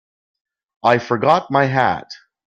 [0.81, 2.07] I forgot my hat.